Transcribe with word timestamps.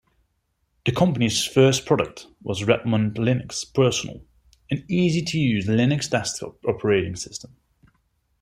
The 0.83 0.91
company's 0.93 1.45
first 1.45 1.85
product 1.85 2.25
was 2.41 2.63
Redmond 2.63 3.17
Linux 3.17 3.71
Personal, 3.71 4.23
an 4.71 4.83
easy-to-use 4.87 5.67
Linux 5.67 6.09
desktop 6.09 6.55
operating 6.65 7.15
system. 7.15 7.55